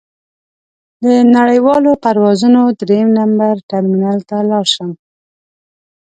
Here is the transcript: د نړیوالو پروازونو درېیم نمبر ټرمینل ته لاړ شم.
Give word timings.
د 1.03 1.05
نړیوالو 1.35 1.91
پروازونو 2.03 2.61
درېیم 2.79 3.09
نمبر 3.19 3.53
ټرمینل 3.69 4.19
ته 4.29 4.37
لاړ 4.49 4.65
شم. 4.75 4.91